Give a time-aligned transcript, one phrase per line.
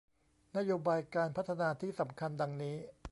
[0.57, 2.75] นโยบายการพัฒนาที่สำคัญดังนี้